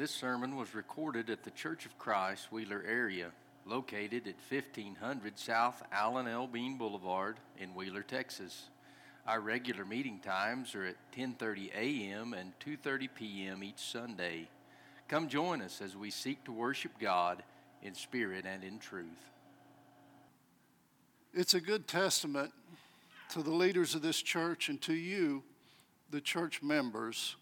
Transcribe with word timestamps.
This 0.00 0.10
sermon 0.10 0.56
was 0.56 0.74
recorded 0.74 1.28
at 1.28 1.42
the 1.42 1.50
Church 1.50 1.84
of 1.84 1.98
Christ, 1.98 2.50
Wheeler 2.50 2.82
area, 2.88 3.32
located 3.66 4.26
at 4.26 4.36
1500 4.48 5.38
South 5.38 5.82
Allen 5.92 6.26
L. 6.26 6.46
Bean 6.46 6.78
Boulevard 6.78 7.36
in 7.58 7.74
Wheeler, 7.74 8.02
Texas. 8.02 8.70
Our 9.26 9.40
regular 9.40 9.84
meeting 9.84 10.18
times 10.20 10.74
are 10.74 10.86
at 10.86 10.96
10:30 11.14 11.74
a.m. 11.74 12.32
and 12.32 12.58
2:30 12.60 13.08
p.m. 13.14 13.62
each 13.62 13.78
Sunday. 13.78 14.48
Come 15.06 15.28
join 15.28 15.60
us 15.60 15.82
as 15.82 15.94
we 15.94 16.10
seek 16.10 16.44
to 16.44 16.52
worship 16.52 16.92
God 16.98 17.42
in 17.82 17.94
spirit 17.94 18.46
and 18.46 18.64
in 18.64 18.78
truth. 18.78 19.04
It's 21.34 21.52
a 21.52 21.60
good 21.60 21.86
testament 21.86 22.52
to 23.32 23.42
the 23.42 23.50
leaders 23.50 23.94
of 23.94 24.00
this 24.00 24.22
church 24.22 24.70
and 24.70 24.80
to 24.80 24.94
you, 24.94 25.42
the 26.08 26.22
church 26.22 26.62
members, 26.62 27.36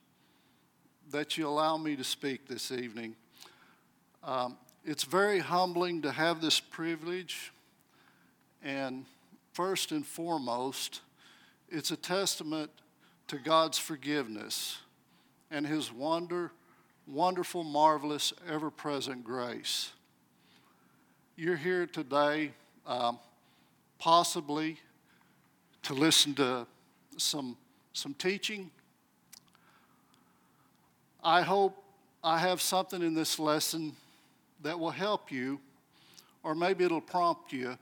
that 1.11 1.39
you 1.39 1.49
allow 1.49 1.77
me 1.77 1.97
to 1.97 2.05
speak 2.05 2.47
this 2.49 2.71
evening. 2.71 3.17
Um, 4.23 4.57
it's 4.85 5.05
very 5.05 5.39
humbling 5.39 6.03
to 6.03 6.12
have 6.12 6.41
this 6.41 6.61
privilege, 6.61 7.53
and 8.62 9.05
first 9.52 9.91
and 9.93 10.07
foremost, 10.07 11.01
it's 11.69 11.91
a 11.91 11.97
testament 11.97 12.71
to 13.29 13.39
God's 13.39 13.79
forgiveness 13.79 14.79
and 15.51 15.66
His 15.66 15.93
wonder, 15.93 16.52
wonderful, 17.07 17.65
marvelous, 17.65 18.33
ever 18.49 18.71
present 18.71 19.25
grace. 19.25 19.93
You're 21.37 21.57
here 21.57 21.87
today, 21.87 22.52
um, 22.87 23.19
possibly 23.99 24.79
to 25.85 25.95
listen 25.95 26.35
to 26.35 26.66
some, 27.16 27.57
some 27.93 28.15
teaching. 28.15 28.71
I 31.23 31.43
hope 31.43 31.83
I 32.23 32.39
have 32.39 32.61
something 32.61 33.03
in 33.03 33.15
this 33.15 33.39
lesson 33.39 33.93
that 34.63 34.79
will 34.79 34.91
help 34.91 35.31
you, 35.31 35.60
or 36.43 36.55
maybe 36.55 36.85
it'll 36.85 37.01
prompt 37.01 37.52
you 37.52 37.77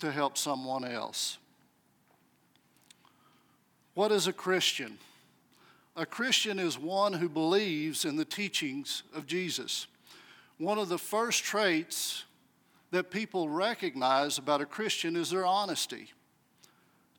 to 0.00 0.10
help 0.10 0.36
someone 0.36 0.84
else. 0.84 1.38
What 3.94 4.10
is 4.10 4.26
a 4.26 4.32
Christian? 4.32 4.98
A 5.96 6.06
Christian 6.06 6.58
is 6.58 6.78
one 6.78 7.12
who 7.12 7.28
believes 7.28 8.04
in 8.04 8.16
the 8.16 8.24
teachings 8.24 9.02
of 9.14 9.26
Jesus. 9.26 9.86
One 10.58 10.78
of 10.78 10.88
the 10.88 10.98
first 10.98 11.44
traits 11.44 12.24
that 12.90 13.10
people 13.10 13.48
recognize 13.48 14.38
about 14.38 14.60
a 14.60 14.66
Christian 14.66 15.16
is 15.16 15.30
their 15.30 15.44
honesty. 15.44 16.12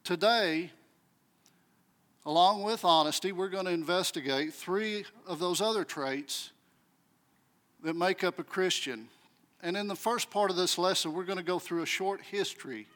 Today, 0.03 0.71
along 2.25 2.63
with 2.63 2.85
honesty, 2.85 3.31
we're 3.31 3.49
going 3.49 3.65
to 3.65 3.71
investigate 3.71 4.53
three 4.53 5.05
of 5.27 5.39
those 5.39 5.61
other 5.61 5.83
traits 5.83 6.51
that 7.83 7.95
make 7.95 8.23
up 8.23 8.39
a 8.39 8.43
Christian. 8.43 9.07
And 9.61 9.75
in 9.75 9.87
the 9.87 9.95
first 9.95 10.29
part 10.29 10.49
of 10.49 10.57
this 10.57 10.77
lesson, 10.77 11.13
we're 11.13 11.23
going 11.23 11.37
to 11.37 11.43
go 11.43 11.59
through 11.59 11.81
a 11.81 11.87
short 11.87 12.21
history 12.21 12.87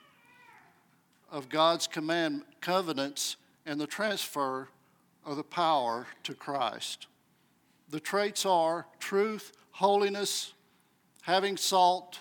of 1.32 1.50
God's 1.50 1.88
command 1.88 2.44
covenants 2.62 3.36
and 3.66 3.80
the 3.80 3.88
transfer 3.88 4.70
of 5.26 5.36
the 5.36 5.44
power 5.44 6.08
to 6.24 6.34
Christ. 6.34 7.08
The 7.90 8.00
traits 8.00 8.46
are 8.46 8.86
truth, 9.00 9.52
holiness, 9.72 10.54
having 11.22 11.58
salt, 11.58 12.20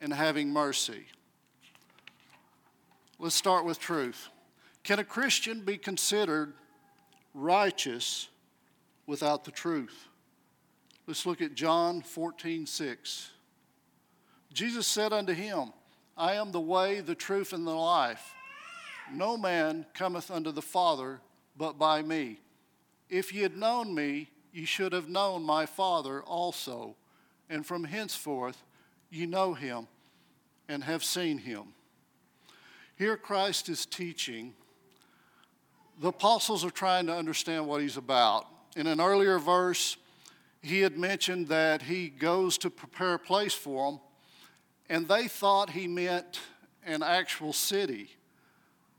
and 0.00 0.12
having 0.12 0.50
mercy. 0.50 1.06
Let's 3.18 3.34
start 3.34 3.64
with 3.64 3.78
truth. 3.78 4.28
Can 4.82 4.98
a 4.98 5.04
Christian 5.04 5.60
be 5.60 5.76
considered 5.76 6.54
righteous 7.34 8.28
without 9.06 9.44
the 9.44 9.50
truth? 9.50 10.08
Let's 11.06 11.26
look 11.26 11.42
at 11.42 11.54
John 11.54 12.02
14, 12.02 12.66
6. 12.66 13.30
Jesus 14.52 14.86
said 14.86 15.12
unto 15.12 15.32
him, 15.32 15.72
I 16.16 16.34
am 16.34 16.52
the 16.52 16.60
way, 16.60 17.00
the 17.00 17.14
truth, 17.14 17.52
and 17.52 17.66
the 17.66 17.72
life. 17.72 18.34
No 19.12 19.36
man 19.36 19.86
cometh 19.94 20.30
unto 20.30 20.52
the 20.52 20.62
Father 20.62 21.20
but 21.56 21.78
by 21.78 22.02
me. 22.02 22.38
If 23.08 23.34
ye 23.34 23.42
had 23.42 23.56
known 23.56 23.94
me, 23.94 24.30
ye 24.52 24.64
should 24.64 24.92
have 24.92 25.08
known 25.08 25.42
my 25.42 25.66
Father 25.66 26.22
also. 26.22 26.96
And 27.48 27.66
from 27.66 27.84
henceforth 27.84 28.62
ye 29.10 29.26
know 29.26 29.54
him 29.54 29.88
and 30.68 30.84
have 30.84 31.02
seen 31.02 31.38
him. 31.38 31.74
Here 32.96 33.16
Christ 33.16 33.68
is 33.68 33.86
teaching. 33.86 34.54
The 36.00 36.08
apostles 36.08 36.64
are 36.64 36.70
trying 36.70 37.06
to 37.08 37.14
understand 37.14 37.66
what 37.66 37.82
he's 37.82 37.98
about. 37.98 38.46
In 38.74 38.86
an 38.86 39.02
earlier 39.02 39.38
verse, 39.38 39.98
he 40.62 40.80
had 40.80 40.96
mentioned 40.96 41.48
that 41.48 41.82
he 41.82 42.08
goes 42.08 42.56
to 42.58 42.70
prepare 42.70 43.14
a 43.14 43.18
place 43.18 43.52
for 43.52 43.90
them, 43.90 44.00
and 44.88 45.06
they 45.06 45.28
thought 45.28 45.68
he 45.68 45.86
meant 45.86 46.40
an 46.86 47.02
actual 47.02 47.52
city 47.52 48.08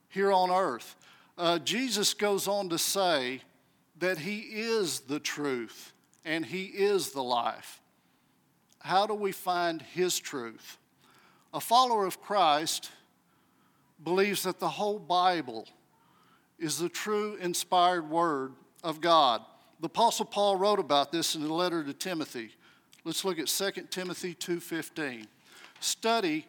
here 0.10 0.32
on 0.32 0.52
earth. 0.52 0.96
Uh, 1.40 1.58
Jesus 1.58 2.14
goes 2.14 2.48
on 2.48 2.70
to 2.70 2.78
say 2.78 3.42
that 3.98 4.20
he 4.20 4.40
is 4.40 5.00
the 5.00 5.20
truth 5.20 5.94
and 6.24 6.46
he 6.46 6.66
is 6.66 7.12
the 7.12 7.24
life. 7.24 7.82
How 8.78 9.08
do 9.08 9.16
we 9.16 9.32
find 9.32 9.82
his 9.82 10.20
truth? 10.20 10.78
A 11.52 11.60
follower 11.60 12.06
of 12.06 12.22
Christ 12.22 12.92
believes 14.04 14.44
that 14.44 14.60
the 14.60 14.70
whole 14.70 15.00
Bible 15.00 15.68
is 16.62 16.78
the 16.78 16.90
true 16.90 17.36
inspired 17.42 18.10
word 18.10 18.54
of 18.84 19.02
God. 19.02 19.42
The 19.80 19.88
apostle 19.88 20.26
Paul 20.26 20.58
wrote 20.58 20.80
about 20.80 21.12
this 21.12 21.34
in 21.34 21.42
the 21.42 21.52
letter 21.52 21.84
to 21.84 21.92
Timothy. 21.92 22.52
Let's 23.04 23.26
look 23.26 23.40
at 23.40 23.50
2 23.50 23.90
Timothy 23.90 24.36
2:15. 24.36 25.28
Study 25.80 26.46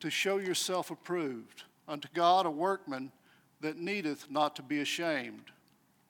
to 0.00 0.10
show 0.10 0.36
yourself 0.36 0.90
approved 0.90 1.64
unto 1.88 2.06
God 2.12 2.44
a 2.44 2.50
workman 2.50 3.12
that 3.62 3.78
needeth 3.78 4.30
not 4.30 4.56
to 4.56 4.62
be 4.62 4.80
ashamed, 4.80 5.50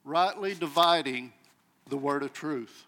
rightly 0.03 0.53
dividing 0.53 1.31
the 1.87 1.97
word 1.97 2.23
of 2.23 2.33
truth. 2.33 2.85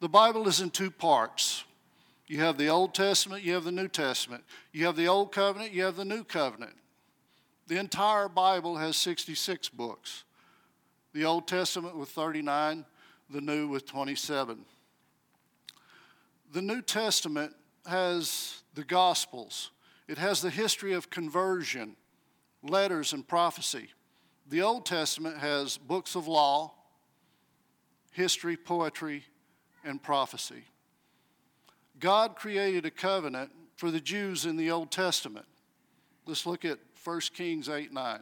The 0.00 0.08
Bible 0.08 0.48
is 0.48 0.60
in 0.60 0.70
two 0.70 0.90
parts. 0.90 1.64
You 2.32 2.38
have 2.38 2.56
the 2.56 2.68
Old 2.68 2.94
Testament, 2.94 3.42
you 3.42 3.52
have 3.52 3.64
the 3.64 3.70
New 3.70 3.88
Testament. 3.88 4.42
You 4.72 4.86
have 4.86 4.96
the 4.96 5.06
Old 5.06 5.32
Covenant, 5.32 5.72
you 5.72 5.82
have 5.82 5.96
the 5.96 6.04
New 6.06 6.24
Covenant. 6.24 6.72
The 7.66 7.76
entire 7.76 8.26
Bible 8.26 8.78
has 8.78 8.96
66 8.96 9.68
books. 9.68 10.24
The 11.12 11.26
Old 11.26 11.46
Testament 11.46 11.94
with 11.94 12.08
39, 12.08 12.86
the 13.28 13.42
New 13.42 13.68
with 13.68 13.84
27. 13.84 14.64
The 16.54 16.62
New 16.62 16.80
Testament 16.80 17.52
has 17.86 18.62
the 18.72 18.84
Gospels, 18.84 19.70
it 20.08 20.16
has 20.16 20.40
the 20.40 20.48
history 20.48 20.94
of 20.94 21.10
conversion, 21.10 21.96
letters, 22.62 23.12
and 23.12 23.28
prophecy. 23.28 23.88
The 24.48 24.62
Old 24.62 24.86
Testament 24.86 25.36
has 25.36 25.76
books 25.76 26.14
of 26.14 26.28
law, 26.28 26.72
history, 28.10 28.56
poetry, 28.56 29.24
and 29.84 30.02
prophecy. 30.02 30.64
God 32.02 32.34
created 32.34 32.84
a 32.84 32.90
covenant 32.90 33.52
for 33.76 33.92
the 33.92 34.00
Jews 34.00 34.44
in 34.44 34.56
the 34.56 34.72
Old 34.72 34.90
Testament. 34.90 35.46
Let's 36.26 36.46
look 36.46 36.64
at 36.64 36.80
1 37.04 37.20
Kings 37.32 37.68
8 37.68 37.92
9. 37.92 38.20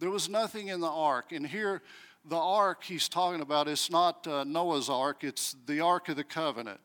There 0.00 0.10
was 0.10 0.28
nothing 0.28 0.68
in 0.68 0.80
the 0.80 0.90
ark. 0.90 1.30
And 1.30 1.46
here, 1.46 1.82
the 2.28 2.36
ark 2.36 2.82
he's 2.82 3.08
talking 3.08 3.40
about, 3.40 3.68
it's 3.68 3.90
not 3.92 4.26
uh, 4.26 4.42
Noah's 4.42 4.90
ark, 4.90 5.22
it's 5.22 5.54
the 5.66 5.80
ark 5.80 6.08
of 6.08 6.16
the 6.16 6.24
covenant 6.24 6.80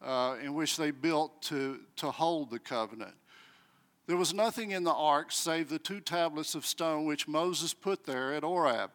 uh, 0.00 0.36
in 0.40 0.54
which 0.54 0.76
they 0.76 0.92
built 0.92 1.42
to, 1.42 1.80
to 1.96 2.12
hold 2.12 2.50
the 2.50 2.60
covenant. 2.60 3.14
There 4.06 4.16
was 4.16 4.32
nothing 4.32 4.70
in 4.70 4.84
the 4.84 4.94
ark 4.94 5.32
save 5.32 5.68
the 5.68 5.80
two 5.80 5.98
tablets 5.98 6.54
of 6.54 6.64
stone 6.64 7.06
which 7.06 7.26
Moses 7.26 7.74
put 7.74 8.06
there 8.06 8.32
at 8.34 8.44
Horeb. 8.44 8.92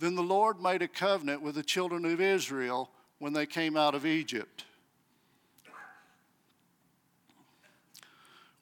Then 0.00 0.16
the 0.16 0.22
Lord 0.22 0.60
made 0.60 0.82
a 0.82 0.88
covenant 0.88 1.42
with 1.42 1.54
the 1.54 1.62
children 1.62 2.04
of 2.04 2.20
Israel 2.20 2.90
when 3.20 3.34
they 3.34 3.46
came 3.46 3.76
out 3.76 3.94
of 3.94 4.04
Egypt. 4.04 4.64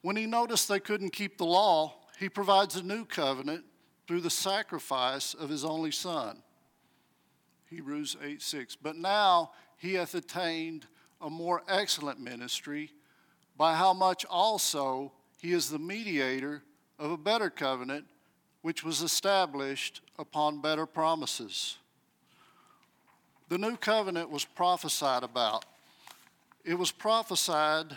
When 0.01 0.15
he 0.15 0.25
noticed 0.25 0.67
they 0.67 0.79
couldn't 0.79 1.11
keep 1.11 1.37
the 1.37 1.45
law, 1.45 1.95
he 2.19 2.29
provides 2.29 2.75
a 2.75 2.83
new 2.83 3.05
covenant 3.05 3.65
through 4.07 4.21
the 4.21 4.29
sacrifice 4.29 5.33
of 5.33 5.49
his 5.49 5.65
only 5.65 5.91
son. 5.91 6.41
Hebrews 7.69 8.15
8 8.21 8.41
6. 8.41 8.75
But 8.75 8.95
now 8.95 9.51
he 9.77 9.95
hath 9.95 10.15
attained 10.15 10.85
a 11.21 11.29
more 11.29 11.63
excellent 11.67 12.19
ministry, 12.19 12.91
by 13.57 13.75
how 13.75 13.93
much 13.93 14.23
also 14.25 15.11
he 15.39 15.51
is 15.51 15.69
the 15.69 15.79
mediator 15.79 16.63
of 16.99 17.11
a 17.11 17.17
better 17.17 17.49
covenant, 17.49 18.05
which 18.61 18.83
was 18.83 19.01
established 19.01 20.01
upon 20.19 20.61
better 20.61 20.85
promises. 20.85 21.77
The 23.49 23.57
new 23.57 23.77
covenant 23.77 24.29
was 24.29 24.45
prophesied 24.45 25.23
about. 25.23 25.65
It 26.63 26.75
was 26.75 26.91
prophesied 26.91 27.95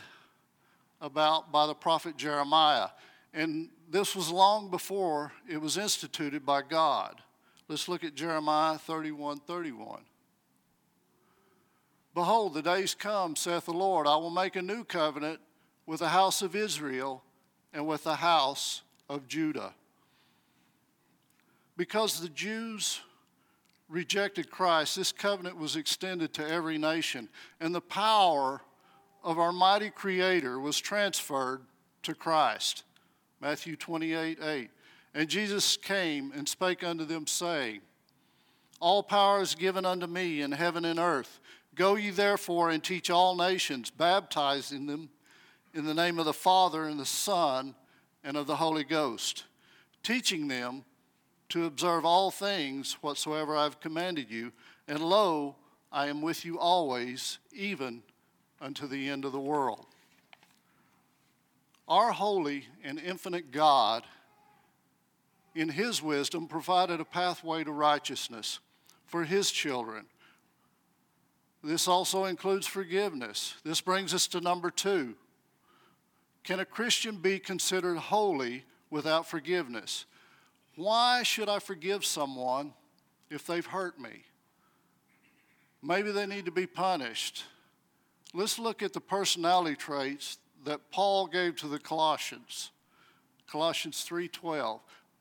about 1.01 1.51
by 1.51 1.67
the 1.67 1.75
prophet 1.75 2.17
Jeremiah. 2.17 2.89
And 3.33 3.71
this 3.89 4.15
was 4.15 4.31
long 4.31 4.71
before 4.71 5.33
it 5.49 5.61
was 5.61 5.77
instituted 5.77 6.45
by 6.45 6.63
God. 6.63 7.21
Let's 7.69 7.89
look 7.89 8.05
at 8.05 8.15
Jeremiah 8.15 8.79
31 8.79 9.39
31. 9.41 10.03
Behold, 12.15 12.55
the 12.55 12.63
days 12.63 12.95
come, 12.95 13.37
saith 13.37 13.67
the 13.67 13.73
Lord, 13.73 14.07
I 14.07 14.17
will 14.17 14.31
make 14.31 14.57
a 14.57 14.63
new 14.63 14.83
covenant 14.83 15.39
with 15.87 16.01
the 16.01 16.09
house 16.09 16.43
of 16.43 16.57
Israel 16.57 17.23
and 17.73 17.87
with 17.87 18.05
the 18.05 18.17
house 18.17 18.83
of 19.09 19.29
Judah. 19.29 19.75
Because 21.77 22.21
the 22.21 22.29
Jews 22.29 23.01
rejected 23.89 24.51
Christ, 24.51 24.97
this 24.97 25.13
covenant 25.13 25.57
was 25.57 25.77
extended 25.77 26.33
to 26.35 26.49
every 26.49 26.79
nation, 26.79 27.29
and 27.61 27.75
the 27.75 27.81
power 27.81 28.61
of 29.23 29.39
our 29.39 29.53
mighty 29.53 29.91
Creator 29.91 30.59
was 30.59 30.79
transferred 30.79 31.63
to 32.03 32.15
Christ. 32.15 32.85
Matthew 33.41 33.77
28 33.77 34.39
8. 34.43 34.71
And 35.15 35.29
Jesus 35.29 35.77
came 35.77 36.33
and 36.35 36.49
spake 36.49 36.85
unto 36.85 37.05
them, 37.05 37.27
saying, 37.27 37.81
All 38.81 39.03
power 39.03 39.41
is 39.41 39.55
given 39.55 39.85
unto 39.85 40.07
me 40.07 40.41
in 40.41 40.53
heaven 40.53 40.85
and 40.85 40.99
earth. 40.99 41.41
Go 41.75 41.97
ye 41.97 42.11
therefore 42.11 42.71
and 42.71 42.83
teach 42.83 43.11
all 43.11 43.37
nations, 43.37 43.91
baptizing 43.91 44.87
them 44.87 45.11
in 45.75 45.85
the 45.85 45.95
name 45.95 46.19
of 46.19 46.27
the 46.27 46.33
Father 46.33 46.85
and 46.85 46.99
the 46.99 47.07
Son 47.07 47.75
and 48.23 48.37
of 48.37 48.47
the 48.47 48.57
Holy 48.57 48.85
Ghost, 48.85 49.45
teaching 50.03 50.49
them 50.49 50.85
to 51.49 51.65
observe 51.65 52.05
all 52.05 52.31
things 52.31 52.95
whatsoever 53.01 53.57
I 53.57 53.65
have 53.65 53.81
commanded 53.81 54.31
you. 54.31 54.53
And 54.87 55.01
lo, 55.01 55.57
I 55.91 56.07
am 56.07 56.23
with 56.23 56.45
you 56.45 56.59
always, 56.59 57.39
even 57.53 58.03
unto 58.61 58.87
the 58.87 59.09
end 59.09 59.25
of 59.25 59.33
the 59.33 59.41
world. 59.41 59.87
Our 61.89 62.13
holy 62.13 62.67
and 62.85 62.99
infinite 62.99 63.51
God 63.51 64.05
in 65.55 65.69
his 65.69 66.03
wisdom, 66.03 66.47
provided 66.47 67.01
a 67.01 67.05
pathway 67.05 67.65
to 67.65 67.73
righteousness 67.73 68.61
for 69.07 69.25
his 69.25 69.51
children. 69.51 70.07
This 71.63 71.89
also 71.89 72.25
includes 72.25 72.67
forgiveness. 72.67 73.55
This 73.65 73.81
brings 73.81 74.15
us 74.15 74.27
to 74.29 74.41
number 74.41 74.71
two. 74.71 75.15
Can 76.45 76.61
a 76.61 76.65
Christian 76.65 77.17
be 77.17 77.39
considered 77.39 77.99
holy 77.99 78.65
without 78.89 79.27
forgiveness? 79.27 80.07
Why 80.77 81.23
should 81.23 81.49
I 81.49 81.59
forgive 81.59 82.05
someone 82.05 82.73
if 83.29 83.47
they've 83.47 83.67
hurt 83.67 84.01
me? 84.01 84.25
Maybe 85.83 86.13
they 86.13 86.27
need 86.27 86.47
to 86.47 86.51
be 86.51 86.67
punished. 86.67 87.45
Let's 88.33 88.59
look 88.59 88.83
at 88.83 88.93
the 88.93 89.01
personality 89.01 89.75
traits 89.75 90.39
that 90.65 90.91
Paul 90.93 91.27
gave 91.27 91.57
to 91.57 91.69
the 91.69 91.81
Colossians. 91.81 92.71
Colossians 93.47 94.05
3:12. 94.05 94.81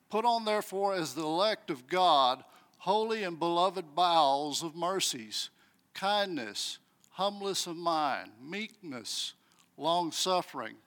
Put 0.09 0.25
on, 0.25 0.45
therefore, 0.45 0.93
as 0.93 1.15
the 1.15 1.23
elect 1.23 1.69
of 1.69 1.87
God, 1.87 2.43
holy 2.79 3.23
and 3.23 3.39
beloved 3.39 3.95
bowels 3.95 4.63
of 4.63 4.75
mercies, 4.75 5.49
kindness, 5.93 6.79
humbleness 7.11 7.67
of 7.67 7.75
mind, 7.75 8.31
meekness, 8.41 9.33
long 9.77 10.11
suffering. 10.11 10.77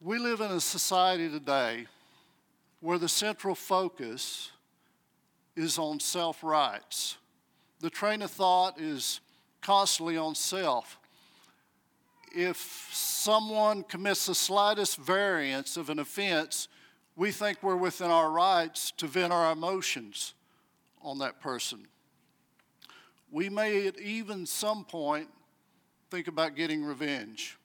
We 0.00 0.18
live 0.18 0.40
in 0.40 0.50
a 0.50 0.60
society 0.60 1.30
today 1.30 1.86
where 2.80 2.98
the 2.98 3.08
central 3.08 3.54
focus 3.54 4.50
is 5.56 5.78
on 5.78 6.00
self 6.00 6.42
rights. 6.42 7.16
The 7.80 7.90
train 7.90 8.22
of 8.22 8.30
thought 8.30 8.80
is 8.80 9.20
constantly 9.62 10.16
on 10.16 10.34
self 10.34 10.98
if 12.34 12.88
someone 12.92 13.82
commits 13.82 14.26
the 14.26 14.34
slightest 14.34 14.96
variance 14.96 15.76
of 15.76 15.90
an 15.90 15.98
offense, 15.98 16.68
we 17.14 17.30
think 17.30 17.58
we're 17.62 17.76
within 17.76 18.10
our 18.10 18.30
rights 18.30 18.92
to 18.96 19.06
vent 19.06 19.32
our 19.32 19.52
emotions 19.52 20.34
on 21.02 21.18
that 21.18 21.40
person. 21.40 21.86
We 23.30 23.48
may 23.48 23.86
at 23.86 24.00
even 24.00 24.46
some 24.46 24.84
point 24.84 25.28
think 26.10 26.26
about 26.26 26.56
getting 26.56 26.84
revenge. 26.84 27.58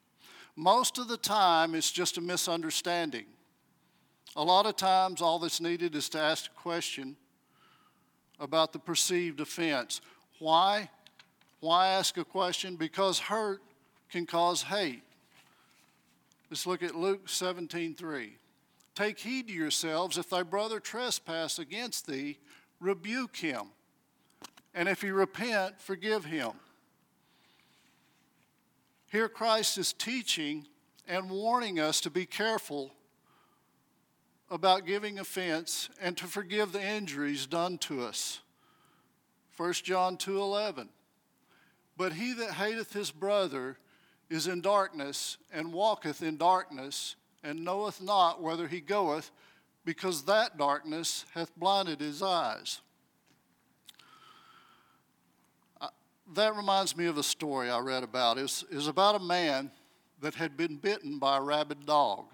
Most 0.56 0.98
of 0.98 1.08
the 1.08 1.18
time, 1.18 1.76
it's 1.76 1.92
just 1.92 2.18
a 2.18 2.22
misunderstanding. 2.22 3.26
A 4.36 4.44
lot 4.44 4.66
of 4.66 4.76
times, 4.76 5.22
all 5.22 5.40
that's 5.40 5.62
needed 5.62 5.96
is 5.96 6.10
to 6.10 6.20
ask 6.20 6.48
a 6.48 6.62
question 6.62 7.16
about 8.40 8.74
the 8.74 8.80
perceived 8.80 9.40
offense. 9.40 10.02
Why? 10.40 10.90
Why 11.60 11.88
ask 11.88 12.18
a 12.18 12.26
question? 12.26 12.76
Because 12.76 13.20
hurt 13.20 13.62
can 14.10 14.26
cause 14.26 14.64
hate. 14.64 15.04
Let's 16.50 16.66
look 16.66 16.84
at 16.84 16.96
Luke 16.96 17.28
17 17.28 17.96
3. 17.96 18.38
Take 18.96 19.20
heed 19.20 19.48
to 19.48 19.54
yourselves, 19.54 20.18
if 20.18 20.30
thy 20.30 20.44
brother 20.44 20.80
trespass 20.80 21.60
against 21.60 22.08
thee, 22.08 22.40
rebuke 22.80 23.38
him. 23.38 23.68
And 24.74 24.88
if 24.88 25.02
he 25.02 25.12
repent, 25.12 25.80
forgive 25.80 26.26
him. 26.26 26.52
Here, 29.12 29.30
Christ 29.30 29.78
is 29.78 29.94
teaching 29.94 30.68
and 31.08 31.30
warning 31.30 31.80
us 31.80 32.02
to 32.02 32.10
be 32.10 32.26
careful 32.26 32.92
about 34.50 34.86
giving 34.86 35.20
offense 35.20 35.90
and 36.02 36.18
to 36.18 36.26
forgive 36.26 36.72
the 36.72 36.84
injuries 36.84 37.46
done 37.46 37.78
to 37.80 38.02
us. 38.02 38.42
1 39.58 39.74
John 39.84 40.18
2:11 40.18 40.90
But 41.98 42.14
he 42.14 42.34
that 42.34 42.52
hateth 42.52 42.94
his 42.94 43.12
brother 43.12 43.78
is 44.30 44.48
in 44.48 44.62
darkness 44.62 45.38
and 45.52 45.74
walketh 45.74 46.22
in 46.22 46.38
darkness 46.38 47.16
and 47.44 47.64
knoweth 47.64 48.02
not 48.02 48.42
whither 48.42 48.68
he 48.68 48.82
goeth 48.82 49.32
because 49.84 50.24
that 50.24 50.58
darkness 50.58 51.26
hath 51.34 51.56
blinded 51.56 52.02
his 52.02 52.22
eyes. 52.22 52.82
That 56.34 56.58
reminds 56.58 56.98
me 56.98 57.06
of 57.06 57.18
a 57.18 57.24
story 57.24 57.70
I 57.70 57.80
read 57.80 58.04
about. 58.04 58.38
It 58.38 58.42
was, 58.42 58.66
it 58.70 58.76
was 58.76 58.88
about 58.88 59.16
a 59.16 59.24
man 59.24 59.72
that 60.20 60.36
had 60.36 60.58
been 60.58 60.76
bitten 60.76 61.20
by 61.20 61.38
a 61.38 61.42
rabid 61.42 61.86
dog. 61.86 62.26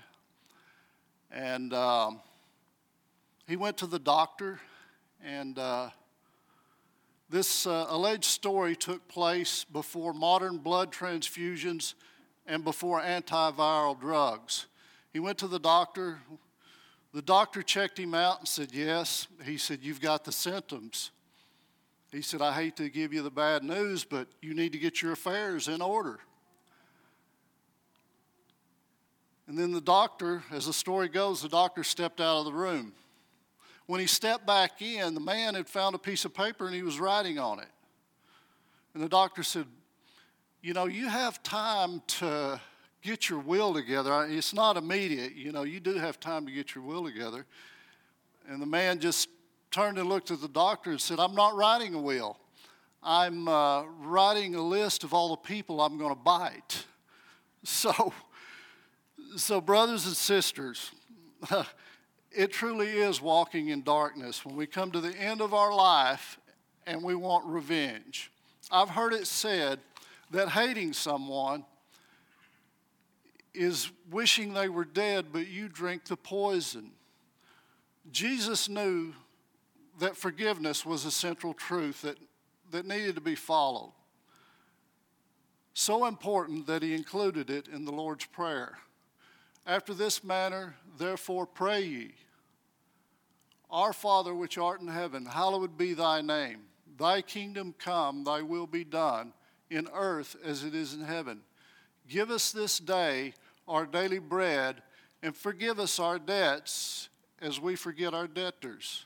And 1.32 1.74
um, 1.74 2.20
he 3.48 3.56
went 3.56 3.78
to 3.78 3.88
the 3.88 4.00
doctor, 4.00 4.60
and 5.24 5.60
uh, 5.60 5.90
this 7.34 7.66
uh, 7.66 7.88
alleged 7.90 8.26
story 8.26 8.76
took 8.76 9.08
place 9.08 9.64
before 9.64 10.14
modern 10.14 10.60
blood 10.60 10.92
transfusions 10.92 11.96
and 12.46 12.64
before 12.64 13.02
antiviral 13.02 14.00
drugs. 14.00 14.68
He 15.12 15.20
went 15.20 15.40
to 15.40 15.48
the 15.48 15.58
doctor. 15.58 16.20
The 17.12 17.24
doctor 17.24 17.64
checked 17.64 17.98
him 17.98 18.14
out 18.14 18.38
and 18.38 18.48
said, 18.48 18.70
Yes. 18.72 19.28
He 19.44 19.58
said, 19.58 19.80
You've 19.82 20.00
got 20.00 20.26
the 20.26 20.32
symptoms. 20.32 21.10
He 22.12 22.22
said, 22.22 22.40
I 22.40 22.54
hate 22.54 22.76
to 22.76 22.88
give 22.88 23.12
you 23.12 23.24
the 23.24 23.32
bad 23.32 23.64
news, 23.64 24.04
but 24.04 24.28
you 24.44 24.54
need 24.54 24.72
to 24.74 24.78
get 24.78 25.02
your 25.02 25.14
affairs 25.14 25.68
in 25.68 25.82
order. 25.82 26.20
And 29.48 29.58
then 29.58 29.72
the 29.72 29.82
doctor, 29.82 30.44
as 30.52 30.68
the 30.68 30.74
story 30.74 31.10
goes, 31.10 31.42
the 31.42 31.50
doctor 31.50 31.84
stepped 31.84 32.22
out 32.22 32.38
of 32.38 32.46
the 32.46 32.54
room. 32.54 32.94
When 33.94 34.00
he 34.00 34.08
stepped 34.08 34.48
back 34.48 34.82
in, 34.82 35.14
the 35.14 35.20
man 35.20 35.54
had 35.54 35.70
found 35.70 35.94
a 35.94 36.00
piece 36.00 36.26
of 36.26 36.34
paper 36.34 36.66
and 36.66 36.74
he 36.74 36.82
was 36.82 37.00
writing 37.00 37.38
on 37.38 37.60
it. 37.60 37.68
And 38.96 39.04
the 39.04 39.08
doctor 39.08 39.44
said, 39.44 39.68
You 40.64 40.74
know, 40.74 40.86
you 40.86 41.08
have 41.08 41.44
time 41.44 42.02
to 42.08 42.60
get 43.04 43.30
your 43.30 43.38
will 43.38 43.72
together. 43.72 44.26
It's 44.28 44.52
not 44.52 44.78
immediate, 44.78 45.36
you 45.36 45.52
know, 45.52 45.62
you 45.62 45.80
do 45.80 45.94
have 45.94 46.20
time 46.20 46.48
to 46.48 46.52
get 46.52 46.74
your 46.74 46.84
will 46.84 47.04
together. 47.04 47.46
And 48.50 48.60
the 48.60 48.66
man 48.66 49.00
just 49.00 49.30
turned 49.70 50.00
and 50.00 50.10
looked 50.10 50.32
at 50.32 50.42
the 50.42 50.48
doctor 50.48 50.90
and 50.90 51.00
said, 51.00 51.20
I'm 51.20 51.36
not 51.36 51.56
writing 51.56 51.94
a 51.94 52.02
will. 52.02 52.40
I'm 53.04 53.48
uh, 53.48 53.84
writing 53.84 54.56
a 54.56 54.62
list 54.64 55.04
of 55.04 55.14
all 55.14 55.30
the 55.30 55.48
people 55.48 55.80
I'm 55.80 56.00
going 56.00 56.16
to 56.16 56.20
bite. 56.20 56.84
So, 57.66 58.12
so 59.38 59.62
brothers 59.62 60.06
and 60.06 60.18
sisters, 60.18 60.92
it 62.36 62.52
truly 62.52 62.90
is 62.90 63.22
walking 63.22 63.70
in 63.70 63.84
darkness 63.84 64.46
when 64.46 64.56
we 64.56 64.66
come 64.66 64.92
to 64.92 65.02
the 65.02 65.16
end 65.18 65.42
of 65.42 65.54
our 65.54 65.74
life 65.74 66.40
and 66.86 67.04
we 67.04 67.16
want 67.16 67.46
revenge. 67.46 68.32
I've 68.72 68.90
heard 68.90 69.14
it 69.14 69.28
said 69.28 69.80
that 70.32 70.50
hating 70.50 70.94
someone 70.94 71.66
is 73.54 73.92
wishing 74.10 74.54
they 74.54 74.70
were 74.70 74.86
dead, 74.86 75.28
but 75.32 75.48
you 75.48 75.70
drink 75.70 76.06
the 76.06 76.18
poison. 76.18 76.92
Jesus 78.12 78.68
knew 78.68 79.14
that 80.00 80.18
forgiveness 80.18 80.86
was 80.86 81.06
a 81.06 81.12
central 81.12 81.54
truth 81.54 82.02
that, 82.02 82.18
that 82.72 82.88
needed 82.88 83.16
to 83.16 83.22
be 83.22 83.36
followed. 83.36 83.94
So 85.76 86.06
important 86.06 86.68
that 86.68 86.84
he 86.84 86.94
included 86.94 87.50
it 87.50 87.68
in 87.68 87.86
the 87.86 87.92
Lord's 87.92 88.26
Prayer. 88.26 88.78
After 89.66 89.94
this 89.94 90.24
manner, 90.24 90.76
therefore, 90.98 91.46
pray 91.46 91.84
ye. 91.84 92.14
Our 93.72 93.94
Father 93.94 94.36
which 94.36 94.58
art 94.58 94.82
in 94.82 94.88
heaven, 94.88 95.26
hallowed 95.26 95.78
be 95.78 95.94
thy 95.94 96.22
name. 96.22 96.64
Thy 96.98 97.22
kingdom 97.22 97.74
come, 97.78 98.24
thy 98.24 98.42
will 98.42 98.68
be 98.68 98.84
done, 98.84 99.34
in 99.70 99.88
earth 99.94 100.36
as 100.44 100.64
it 100.64 100.76
is 100.76 100.94
in 100.94 101.02
heaven. 101.02 101.42
Give 102.08 102.30
us 102.30 102.52
this 102.52 102.78
day 102.78 103.34
our 103.68 103.86
daily 103.86 104.20
bread, 104.20 104.84
and 105.22 105.36
forgive 105.36 105.80
us 105.80 105.98
our 105.98 106.20
debts 106.20 107.10
as 107.42 107.60
we 107.60 107.76
forget 107.76 108.14
our 108.14 108.28
debtors. 108.28 109.06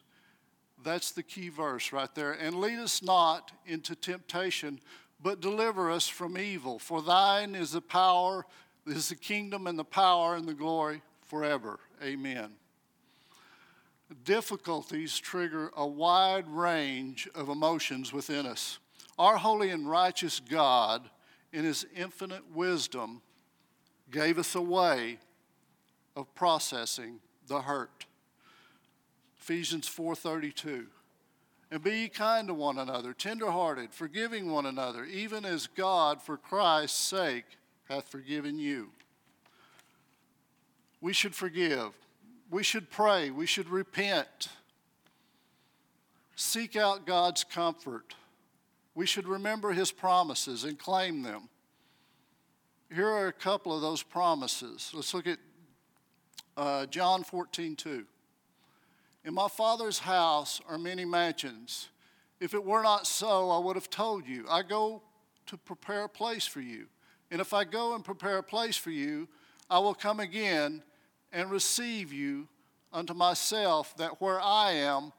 That's 0.84 1.12
the 1.12 1.24
key 1.24 1.50
verse 1.50 1.92
right 1.92 2.14
there. 2.14 2.34
And 2.34 2.60
lead 2.60 2.80
us 2.80 3.02
not 3.02 3.52
into 3.66 3.96
temptation, 3.96 4.80
but 5.22 5.42
deliver 5.42 5.92
us 5.92 6.08
from 6.08 6.38
evil. 6.38 6.80
For 6.80 7.02
thine 7.02 7.56
is 7.56 7.72
the 7.72 7.82
power, 7.82 8.46
is 8.96 9.10
the 9.10 9.16
kingdom 9.16 9.68
and 9.68 9.78
the 9.78 9.84
power 9.84 10.36
and 10.36 10.48
the 10.48 10.54
glory 10.54 11.02
forever. 11.26 11.80
Amen. 12.04 12.52
Difficulties 14.24 15.18
trigger 15.18 15.72
a 15.76 15.86
wide 15.86 16.48
range 16.48 17.28
of 17.36 17.50
emotions 17.50 18.14
within 18.14 18.46
us. 18.46 18.80
Our 19.20 19.38
holy 19.38 19.72
and 19.72 19.90
righteous 19.90 20.40
God, 20.40 21.10
in 21.52 21.66
his 21.66 21.86
infinite 21.96 22.52
wisdom, 22.54 23.22
gave 24.12 24.38
us 24.38 24.56
a 24.56 24.62
way 24.62 25.20
of 26.16 26.34
processing 26.36 27.20
the 27.48 27.62
hurt. 27.62 28.06
Ephesians 29.40 29.88
4:32. 29.88 30.88
And 31.70 31.84
be 31.84 32.02
ye 32.02 32.10
kind 32.10 32.48
to 32.48 32.54
one 32.54 32.78
another, 32.78 33.14
tenderhearted, 33.14 33.94
forgiving 33.94 34.50
one 34.50 34.66
another, 34.66 35.04
even 35.04 35.44
as 35.44 35.68
God 35.68 36.22
for 36.22 36.38
Christ's 36.38 36.98
sake 36.98 37.57
hath 37.90 38.10
forgiven 38.10 38.60
you. 38.60 38.90
We 41.02 41.14
should 41.14 41.36
forgive. 41.36 41.92
We 42.50 42.64
should 42.64 42.90
pray. 42.90 43.30
We 43.30 43.46
should 43.46 43.70
repent. 43.70 44.50
Seek 46.36 46.76
out 46.76 47.06
God's 47.06 47.44
comfort. 47.44 48.16
We 48.96 49.06
should 49.06 49.28
remember 49.28 49.74
his 49.74 49.92
promises 49.92 50.64
and 50.64 50.78
claim 50.78 51.22
them. 51.22 51.50
Here 52.94 53.08
are 53.08 53.28
a 53.28 53.34
couple 53.34 53.76
of 53.76 53.82
those 53.82 54.02
promises. 54.02 54.92
Let's 54.94 55.14
look 55.14 55.28
at 55.28 55.40
uh, 56.56 56.86
John 56.88 57.24
14, 57.24 57.76
2. 57.76 58.06
In 59.26 59.34
my 59.34 59.48
Father's 59.50 60.00
house 60.00 60.62
are 60.70 60.78
many 60.78 61.06
mansions. 61.06 61.90
If 62.40 62.54
it 62.54 62.64
were 62.64 62.82
not 62.82 63.06
so, 63.06 63.50
I 63.50 63.60
would 63.60 63.76
have 63.76 63.90
told 63.90 64.26
you. 64.26 64.46
I 64.50 64.62
go 64.64 65.02
to 65.48 65.58
prepare 65.58 66.06
a 66.06 66.10
place 66.10 66.46
for 66.46 66.62
you. 66.62 66.88
And 67.30 67.42
if 67.42 67.54
I 67.54 67.64
go 67.64 67.94
and 67.96 68.04
prepare 68.04 68.38
a 68.38 68.44
place 68.44 68.78
for 68.78 68.92
you, 68.92 69.28
I 69.70 69.80
will 69.80 69.94
come 69.94 70.20
again 70.20 70.84
and 71.32 71.52
receive 71.52 72.14
you 72.14 72.48
unto 72.94 73.14
myself, 73.14 73.96
that 73.98 74.22
where 74.22 74.40
I 74.40 74.72
am, 74.72 75.12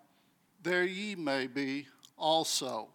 there 0.63 0.85
ye 0.85 1.15
may 1.15 1.47
be 1.47 1.87
also. 2.17 2.89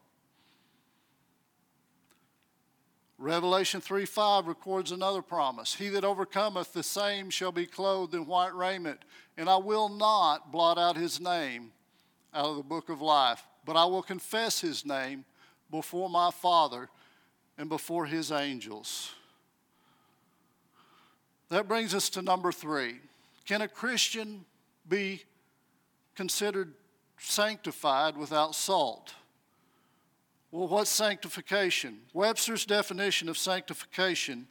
Revelation 3.18 3.80
3 3.80 4.06
5 4.06 4.48
records 4.48 4.92
another 4.92 5.22
promise. 5.22 5.76
He 5.76 5.90
that 5.90 6.04
overcometh, 6.04 6.74
the 6.74 6.84
same 6.84 7.30
shall 7.30 7.52
be 7.52 7.66
clothed 7.66 8.16
in 8.16 8.26
white 8.26 8.54
raiment, 8.56 9.06
and 9.38 9.48
I 9.48 9.58
will 9.58 9.88
not 9.88 10.52
blot 10.52 10.78
out 10.78 10.98
his 10.98 11.22
name 11.22 11.72
out 12.34 12.48
of 12.48 12.58
the 12.58 12.64
book 12.64 12.90
of 12.90 13.02
life, 13.02 13.46
but 13.64 13.78
I 13.78 13.86
will 13.86 14.02
confess 14.02 14.60
his 14.60 14.86
name 14.86 15.24
before 15.70 16.10
my 16.10 16.32
Father 16.32 16.90
and 17.58 17.70
before 17.70 18.06
his 18.06 18.32
angels. 18.32 19.12
That 21.50 21.68
brings 21.68 21.94
us 21.94 22.10
to 22.12 22.22
number 22.22 22.52
three. 22.52 22.96
Can 23.46 23.62
a 23.62 23.68
Christian 23.68 24.46
be 24.88 25.24
considered 26.16 26.74
sanctified 27.18 28.18
without 28.18 28.56
salt? 28.56 29.14
Well, 30.52 30.68
what's 30.68 30.90
sanctification? 30.92 32.00
Webster's 32.14 32.66
definition 32.66 33.28
of 33.28 33.38
sanctification 33.38 34.48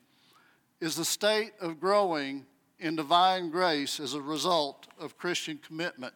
is 0.81 0.97
the 0.97 1.05
state 1.05 1.53
of 1.61 1.79
growing 1.79 2.45
in 2.81 2.97
divine 2.97 3.51
grace 3.51 4.01
as 4.01 4.15
a 4.15 4.21
result 4.21 4.89
of 4.99 5.17
Christian 5.17 5.61
commitment 5.65 6.15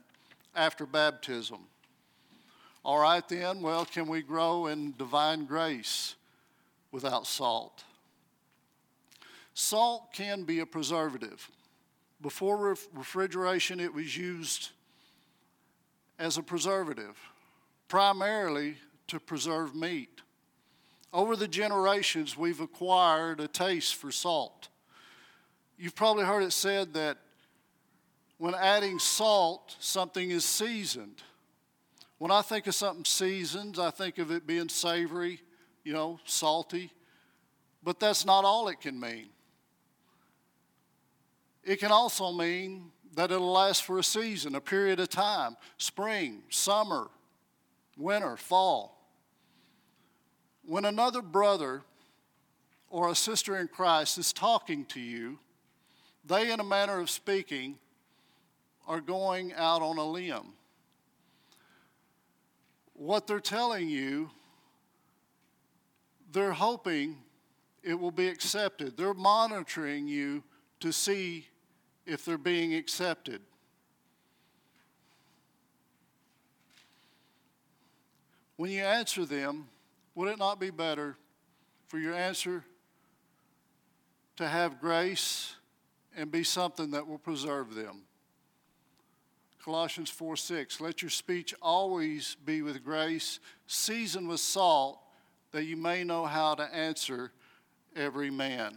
after 0.57 0.87
baptism. 0.87 1.61
All 2.85 2.99
right, 2.99 3.27
then, 3.29 3.63
well, 3.63 3.85
can 3.85 4.09
we 4.09 4.23
grow 4.23 4.67
in 4.67 4.95
divine 4.99 5.47
grace 5.47 6.16
without 6.93 7.27
salt? 7.27 7.85
Salt 9.55 10.13
can 10.13 10.45
be 10.45 10.61
a 10.61 10.67
preservative. 10.67 11.51
Before 12.21 12.77
refrigeration, 12.93 13.81
it 13.81 13.93
was 13.93 14.17
used 14.17 14.71
as 16.19 16.39
a 16.39 16.43
preservative, 16.43 17.19
primarily 17.89 18.77
to 19.09 19.21
preserve 19.21 19.75
meat. 19.75 20.21
Over 21.13 21.37
the 21.37 21.49
generations, 21.49 22.37
we've 22.37 22.61
acquired 22.61 23.41
a 23.41 23.49
taste 23.49 23.95
for 23.95 24.13
salt. 24.13 24.69
You've 25.79 25.95
probably 25.95 26.25
heard 26.25 26.43
it 26.43 26.53
said 26.53 26.95
that 26.95 27.19
when 28.39 28.55
adding 28.55 28.99
salt, 28.99 29.77
something 29.79 30.31
is 30.31 30.45
seasoned. 30.45 31.23
When 32.19 32.31
I 32.31 32.43
think 32.43 32.67
of 32.67 32.75
something 32.75 33.05
seasoned, 33.05 33.79
I 33.79 33.91
think 33.91 34.19
of 34.19 34.31
it 34.31 34.47
being 34.47 34.69
savory, 34.69 35.41
you 35.87 35.93
know, 35.93 36.19
salty. 36.25 36.91
But 37.85 38.01
that's 38.01 38.27
not 38.27 38.45
all 38.45 38.67
it 38.67 38.81
can 38.81 38.99
mean. 38.99 39.29
It 41.63 41.77
can 41.79 41.93
also 41.93 42.33
mean 42.33 42.91
that 43.15 43.31
it'll 43.31 43.53
last 43.53 43.85
for 43.85 44.01
a 44.01 44.03
season, 44.03 44.57
a 44.57 44.61
period 44.61 44.99
of 44.99 45.09
time 45.11 45.57
spring, 45.79 46.43
summer, 46.49 47.07
winter, 47.97 48.37
fall. 48.37 49.09
When 50.65 50.85
another 50.85 51.23
brother 51.23 51.83
or 52.91 53.09
a 53.09 53.15
sister 53.15 53.57
in 53.57 53.69
Christ 53.69 54.19
is 54.19 54.33
talking 54.33 54.87
to 54.87 55.01
you, 55.01 55.39
they, 56.25 56.51
in 56.51 56.59
a 56.59 56.65
manner 56.65 56.99
of 56.99 57.11
speaking, 57.11 57.79
are 58.89 59.01
going 59.01 59.55
out 59.55 59.83
on 59.83 59.99
a 59.99 60.05
limb. 60.05 60.55
What 62.95 63.29
they're 63.29 63.39
telling 63.39 63.89
you, 63.89 64.31
they're 66.37 66.53
hoping 66.53 67.17
it 67.83 67.95
will 67.95 68.11
be 68.11 68.29
accepted. 68.29 68.95
They're 68.95 69.15
monitoring 69.15 70.07
you 70.07 70.45
to 70.81 70.93
see 70.93 71.47
if 72.05 72.27
they're 72.27 72.37
being 72.37 72.75
accepted. 72.75 73.41
When 78.59 78.71
you 78.71 78.83
answer 78.83 79.25
them, 79.25 79.69
would 80.15 80.29
it 80.29 80.39
not 80.39 80.61
be 80.61 80.69
better 80.69 81.17
for 81.89 81.99
your 81.99 82.13
answer 82.13 82.63
to 84.37 84.47
have 84.47 84.79
grace 84.79 85.55
and 86.15 86.31
be 86.31 86.45
something 86.45 86.91
that 86.91 87.07
will 87.07 87.17
preserve 87.17 87.75
them? 87.75 88.03
Colossians 89.65 90.11
4 90.11 90.37
6, 90.37 90.83
let 90.83 91.01
your 91.01 91.11
speech 91.11 91.55
always 91.63 92.37
be 92.45 92.61
with 92.61 92.85
grace, 92.85 93.41
seasoned 93.67 94.29
with 94.29 94.41
salt, 94.41 95.01
that 95.57 95.65
you 95.65 95.75
may 95.75 96.05
know 96.05 96.27
how 96.27 96.55
to 96.55 96.63
answer 96.65 97.33
every 97.97 98.31
man. 98.31 98.77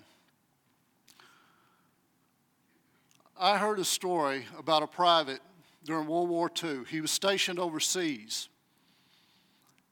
I 3.38 3.58
heard 3.58 3.80
a 3.80 3.84
story 3.84 4.46
about 4.58 4.82
a 4.82 4.88
private 4.88 5.42
during 5.84 6.08
World 6.08 6.30
War 6.30 6.50
II. 6.64 6.86
He 6.90 7.02
was 7.02 7.12
stationed 7.12 7.60
overseas 7.60 8.48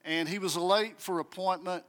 and 0.05 0.29
he 0.29 0.39
was 0.39 0.55
late 0.55 0.97
for 0.97 1.19
appointment, 1.19 1.83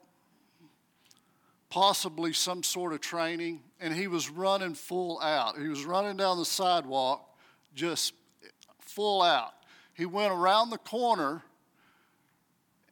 possibly 1.71 2.33
some 2.33 2.64
sort 2.64 2.93
of 2.93 3.00
training, 3.00 3.61
and 3.81 3.95
he 3.95 4.09
was 4.09 4.28
running 4.28 4.75
full 4.75 5.21
out. 5.21 5.57
He 5.57 5.69
was 5.69 5.85
running 5.85 6.17
down 6.17 6.38
the 6.38 6.45
sidewalk 6.45 7.38
just 7.73 8.14
full 8.81 9.23
out. 9.23 9.52
He 9.95 10.07
went 10.07 10.33
around 10.33 10.71
the 10.71 10.78
corner 10.78 11.45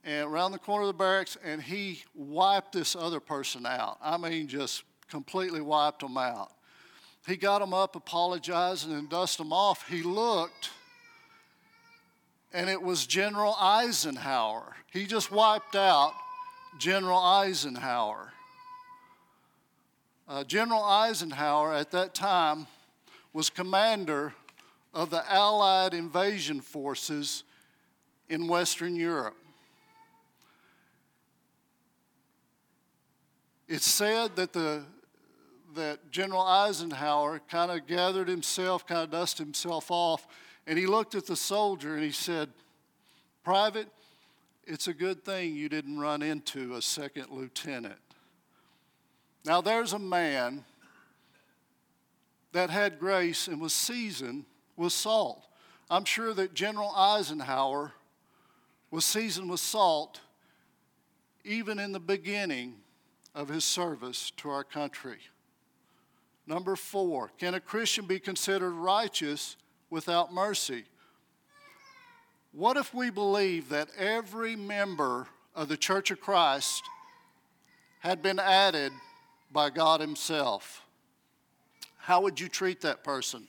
and 0.06 0.28
around 0.28 0.52
the 0.52 0.58
corner 0.58 0.82
of 0.82 0.86
the 0.86 0.94
barracks 0.94 1.36
and 1.44 1.60
he 1.60 2.02
wiped 2.14 2.72
this 2.72 2.94
other 2.94 3.18
person 3.18 3.66
out. 3.66 3.98
I 4.00 4.16
mean, 4.16 4.46
just 4.46 4.84
completely 5.10 5.60
wiped 5.60 6.00
them 6.00 6.16
out. 6.16 6.52
He 7.26 7.36
got 7.36 7.58
them 7.58 7.75
up, 7.75 7.96
apologized, 7.96 8.88
and 8.88 9.10
dusted 9.10 9.44
them 9.44 9.52
off. 9.52 9.88
He 9.88 10.02
looked 10.02 10.70
and 12.52 12.70
it 12.70 12.80
was 12.80 13.04
General 13.04 13.56
Eisenhower. 13.60 14.76
He 14.92 15.06
just 15.06 15.32
wiped 15.32 15.75
out 15.75 16.14
General 16.78 17.18
Eisenhower. 17.18 18.32
Uh, 20.28 20.44
General 20.44 20.82
Eisenhower 20.84 21.75
at 21.75 21.90
that 21.90 22.14
time 22.14 22.68
was 23.32 23.50
commander 23.50 24.32
of 24.94 25.10
the 25.10 25.22
Allied 25.30 25.94
invasion 25.94 26.60
forces 26.60 27.42
in 28.28 28.46
Western 28.46 28.94
Europe. 28.94 29.36
It's 33.68 33.87
said 33.87 34.37
that 34.37 34.52
the 34.52 34.85
that 35.76 36.11
General 36.11 36.42
Eisenhower 36.42 37.40
kind 37.50 37.70
of 37.70 37.87
gathered 37.87 38.28
himself, 38.28 38.87
kind 38.87 39.02
of 39.02 39.11
dusted 39.11 39.46
himself 39.46 39.90
off, 39.90 40.26
and 40.66 40.78
he 40.78 40.87
looked 40.87 41.14
at 41.14 41.26
the 41.26 41.37
soldier 41.37 41.94
and 41.94 42.02
he 42.02 42.11
said, 42.11 42.49
Private, 43.44 43.88
it's 44.64 44.88
a 44.88 44.94
good 44.94 45.25
thing 45.25 45.54
you 45.54 45.68
didn't 45.68 45.99
run 45.99 46.23
into 46.23 46.75
a 46.75 46.82
second 46.82 47.26
lieutenant. 47.30 47.99
Now, 49.44 49.61
there's 49.61 49.92
a 49.92 49.99
man 49.99 50.64
that 52.52 52.70
had 52.70 52.99
grace 52.99 53.46
and 53.46 53.61
was 53.61 53.73
seasoned 53.73 54.44
with 54.76 54.92
salt. 54.92 55.46
I'm 55.88 56.04
sure 56.04 56.35
that 56.35 56.54
General 56.54 56.92
Eisenhower 56.96 57.92
was 58.90 59.04
seasoned 59.04 59.50
with 59.50 59.61
salt 59.61 60.20
even 61.44 61.78
in 61.78 61.92
the 61.92 62.00
beginning 62.00 62.75
of 63.37 63.50
his 63.50 63.64
service 63.64 64.33
to 64.38 64.49
our 64.49 64.64
country. 64.64 65.19
Number 66.47 66.75
four, 66.75 67.31
can 67.38 67.55
a 67.55 67.61
Christian 67.61 68.07
be 68.07 68.19
considered 68.19 68.73
righteous 68.73 69.57
without 69.90 70.33
mercy? 70.33 70.85
What 72.52 72.78
if 72.78 72.95
we 72.95 73.11
believe 73.11 73.69
that 73.69 73.90
every 73.99 74.57
member 74.57 75.28
of 75.55 75.69
the 75.69 75.76
Church 75.76 76.11
of 76.11 76.21
Christ 76.21 76.83
had 78.00 78.23
been 78.23 78.38
added 78.38 78.93
by 79.52 79.69
God 79.69 80.00
Himself? 80.00 80.83
How 81.99 82.23
would 82.23 82.40
you 82.40 82.49
treat 82.49 82.81
that 82.81 83.05
person? 83.05 83.47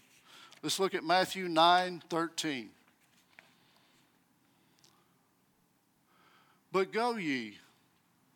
Let's 0.62 0.80
look 0.80 0.96
at 0.96 1.04
Matthew 1.06 1.48
9 1.48 2.04
13. 2.10 2.70
But 6.74 6.92
go 6.92 7.16
ye, 7.16 7.58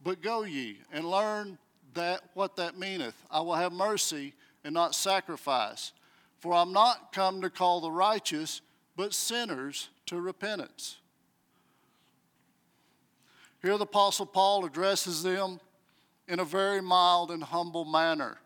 but 0.04 0.22
go 0.22 0.44
ye, 0.44 0.80
and 0.92 1.10
learn 1.10 1.58
that 1.94 2.22
what 2.34 2.56
that 2.56 2.78
meaneth. 2.78 3.16
I 3.30 3.42
will 3.42 3.56
have 3.56 3.72
mercy 3.72 4.34
and 4.64 4.74
not 4.74 4.96
sacrifice. 4.96 5.92
For 6.40 6.54
I'm 6.54 6.74
not 6.74 7.14
come 7.14 7.42
to 7.42 7.50
call 7.50 7.82
the 7.82 7.92
righteous, 7.92 8.62
but 8.96 9.14
sinners 9.14 9.90
to 10.08 10.20
repentance. 10.20 10.98
Here 13.62 13.78
the 13.78 13.84
Apostle 13.84 14.26
Paul 14.26 14.66
addresses 14.66 15.22
them 15.22 15.60
in 16.28 16.40
a 16.40 16.46
very 16.46 16.82
mild 16.82 17.30
and 17.30 17.44
humble 17.44 17.86
manner. 17.86 18.40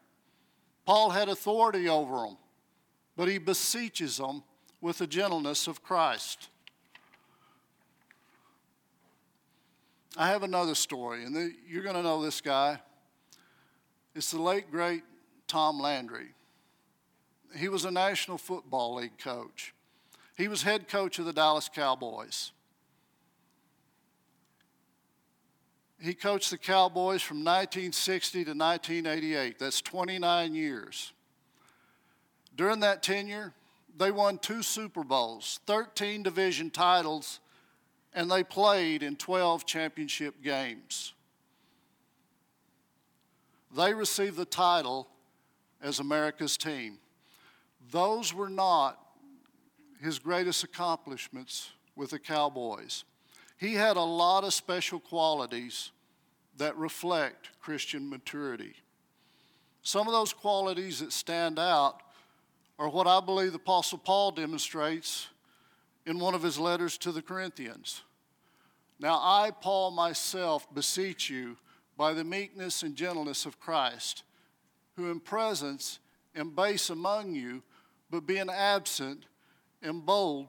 Paul 0.86 1.10
had 1.10 1.30
authority 1.30 1.88
over 1.88 2.18
them, 2.18 2.38
but 3.16 3.30
he 3.30 3.38
beseeches 3.38 4.18
them 4.18 4.44
with 4.82 4.98
the 4.98 5.08
gentleness 5.08 5.68
of 5.68 5.82
Christ. 5.82 6.50
I 10.18 10.28
have 10.28 10.44
another 10.44 10.76
story, 10.76 11.26
and 11.26 11.54
you're 11.68 11.84
going 11.84 11.96
to 11.96 12.04
know 12.04 12.24
this 12.24 12.40
guy. 12.40 12.80
It's 14.14 14.32
the 14.32 14.42
late, 14.42 14.72
great 14.72 15.04
Tom 15.48 15.80
Landry. 15.80 16.28
He 17.56 17.68
was 17.68 17.84
a 17.84 17.92
National 17.92 18.38
Football 18.38 18.96
League 18.96 19.18
coach. 19.18 19.74
He 20.38 20.48
was 20.48 20.64
head 20.64 20.88
coach 20.88 21.20
of 21.20 21.26
the 21.26 21.34
Dallas 21.34 21.70
Cowboys. 21.74 22.52
He 26.00 26.14
coached 26.14 26.50
the 26.50 26.58
Cowboys 26.58 27.22
from 27.22 27.38
1960 27.38 28.46
to 28.46 28.52
1988. 28.52 29.60
That's 29.60 29.82
29 29.82 30.54
years. 30.54 31.14
During 32.56 32.82
that 32.82 33.04
tenure, 33.04 33.54
they 33.98 34.12
won 34.12 34.38
two 34.38 34.62
Super 34.62 35.04
Bowls, 35.04 35.60
13 35.66 36.24
division 36.24 36.70
titles, 36.70 37.40
and 38.16 38.32
they 38.32 38.44
played 38.44 39.04
in 39.04 39.18
12 39.18 39.66
championship 39.66 40.42
games. 40.42 41.14
They 43.76 43.94
received 43.94 44.38
the 44.38 44.46
title 44.46 45.10
as 45.82 46.00
America's 46.00 46.56
team. 46.56 46.98
Those 47.92 48.34
were 48.34 48.50
not 48.50 48.98
his 50.02 50.18
greatest 50.18 50.64
accomplishments 50.64 51.72
with 51.96 52.12
the 52.12 52.20
Cowboys. 52.20 53.04
He 53.58 53.74
had 53.74 53.98
a 53.98 54.02
lot 54.02 54.46
of 54.46 54.54
special 54.54 55.00
qualities 55.00 55.92
that 56.58 56.78
reflect 56.78 57.50
Christian 57.60 58.10
maturity. 58.10 58.76
Some 59.82 60.08
of 60.08 60.14
those 60.14 60.32
qualities 60.32 61.00
that 61.00 61.12
stand 61.12 61.60
out 61.60 62.02
are 62.80 62.90
what 62.90 63.08
I 63.08 63.20
believe 63.20 63.52
the 63.52 63.58
Apostle 63.58 63.98
Paul 63.98 64.32
demonstrates 64.32 65.28
in 66.06 66.20
one 66.20 66.34
of 66.34 66.44
his 66.44 66.60
letters 66.60 66.98
to 67.00 67.12
the 67.12 67.22
Corinthians. 67.22 68.02
Now, 69.00 69.16
I, 69.16 69.52
Paul, 69.52 69.92
myself, 69.92 70.74
beseech 70.74 71.30
you 71.30 71.58
by 71.98 72.14
the 72.14 72.24
meekness 72.24 72.84
and 72.84 72.96
gentleness 72.96 73.46
of 73.46 73.60
Christ, 73.60 74.24
who 74.96 75.12
in 75.12 75.20
presence 75.20 76.00
am 76.36 76.52
base 76.52 76.90
among 76.90 77.34
you, 77.36 77.64
but 78.10 78.28
being 78.28 78.50
absent 78.50 79.26
am 79.84 80.02
bold 80.02 80.48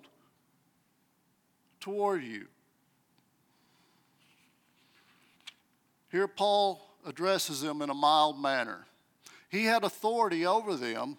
toward 1.81 2.23
you. 2.23 2.47
Here, 6.11 6.29
Paul 6.29 6.87
addresses 7.05 7.61
them 7.61 7.83
in 7.83 7.91
a 7.91 7.95
mild 7.95 8.41
manner. 8.41 8.87
He 9.49 9.65
had 9.65 9.85
authority 9.85 10.47
over 10.47 10.75
them, 10.75 11.19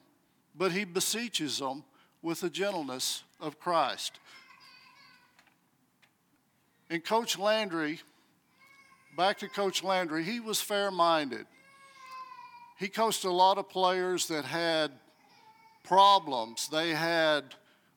but 0.55 0.71
he 0.71 0.85
beseeches 0.85 1.59
them 1.59 1.83
with 2.21 2.41
the 2.41 2.49
gentleness 2.49 3.23
of 3.39 3.59
Christ. 3.59 4.19
And 6.89 7.03
Coach 7.03 7.37
Landry, 7.37 7.99
back 9.15 9.37
to 9.39 9.49
Coach 9.49 9.83
Landry, 9.83 10.23
he 10.23 10.39
was 10.39 10.61
fair 10.61 10.89
minded. 10.89 11.45
He 12.79 12.87
coached 12.87 13.25
a 13.25 13.31
lot 13.31 13.57
of 13.57 13.69
players 13.69 14.27
that 14.27 14.45
had 14.45 14.91
problems, 15.83 16.67
they 16.69 16.91
had 16.91 17.55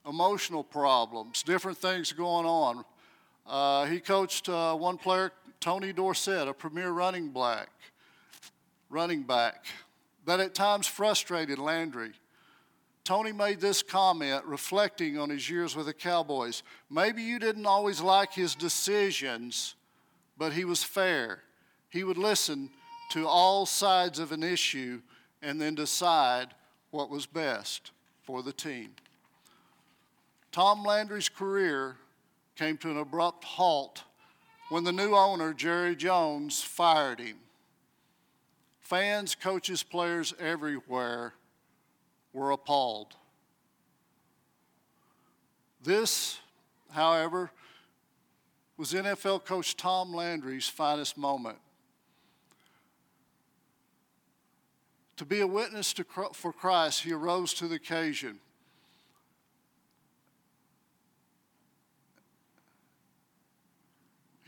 emotional 0.09 0.65
problems, 0.65 1.43
different 1.43 1.79
things 1.79 2.13
going 2.13 2.47
on. 2.47 2.85
Uh, 3.47 3.85
he 3.87 4.01
coached 4.01 4.49
uh, 4.49 4.75
one 4.75 4.97
player 4.97 5.33
Tony 5.61 5.93
Dorsett, 5.93 6.49
a 6.49 6.55
premier 6.55 6.91
running 6.91 7.29
back, 7.29 7.69
running 8.89 9.23
back, 9.23 9.67
that 10.25 10.41
at 10.41 10.55
times 10.55 10.87
frustrated 10.87 11.59
Landry. 11.59 12.13
Tony 13.05 13.33
made 13.33 13.61
this 13.61 13.83
comment 13.83 14.45
reflecting 14.45 15.19
on 15.19 15.31
his 15.31 15.49
years 15.49 15.75
with 15.75 15.87
the 15.87 15.95
Cowboys. 15.95 16.63
Maybe 16.91 17.23
you 17.23 17.39
didn't 17.39 17.67
always 17.67 18.01
like 18.01 18.33
his 18.33 18.55
decisions, 18.55 19.75
but 20.37 20.53
he 20.53 20.65
was 20.65 20.85
fair. 20.85 21.43
He 21.89 22.05
would 22.05 22.19
listen 22.19 22.71
to 23.13 23.27
all 23.27 23.67
sides 23.67 24.19
of 24.19 24.33
an 24.33 24.43
issue 24.43 25.01
and 25.43 25.61
then 25.61 25.75
decide 25.75 26.49
what 26.91 27.11
was 27.11 27.27
best 27.27 27.91
for 28.23 28.43
the 28.43 28.53
team. 28.53 28.91
Tom 30.53 30.85
Landry's 30.85 31.29
career 31.29 31.97
came 32.57 32.77
to 32.79 32.91
an 32.91 32.99
abrupt 32.99 33.45
halt 33.45 34.05
when 34.69 34.85
the 34.85 34.93
new 34.93 35.15
owner, 35.15 35.53
Jerry 35.53 35.97
Jones, 35.97 36.63
fired 36.63 37.19
him. 37.19 37.39
Fans, 38.81 39.35
coaches, 39.35 39.83
players 39.83 40.35
everywhere 40.39 41.35
were 42.33 42.51
appalled. 42.51 43.15
This, 45.83 46.39
however, 46.91 47.51
was 48.77 48.93
NFL 48.93 49.45
coach 49.45 49.77
Tom 49.77 50.15
Landry's 50.15 50.69
finest 50.69 51.17
moment. 51.17 51.59
To 55.17 55.25
be 55.25 55.41
a 55.41 55.47
witness 55.47 55.93
to, 55.95 56.05
for 56.33 56.53
Christ, 56.53 57.03
he 57.03 57.13
arose 57.13 57.53
to 57.55 57.69
the 57.69 57.77
occasion. 57.77 58.41